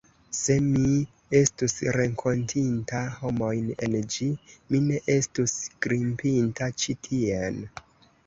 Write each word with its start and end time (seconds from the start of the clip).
Se 0.35 0.53
mi 0.67 0.93
estus 1.39 1.75
renkontinta 1.97 3.01
homojn 3.17 3.69
en 3.87 3.97
ĝi, 4.15 4.29
mi 4.71 4.81
ne 4.87 4.97
estus 5.17 5.55
grimpinta 5.87 6.71
ĉi 6.85 6.97
tien. 7.09 7.61